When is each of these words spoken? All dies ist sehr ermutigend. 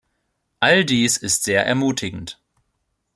All 0.63 0.83
dies 0.83 1.17
ist 1.17 1.43
sehr 1.43 1.63
ermutigend. 1.63 2.39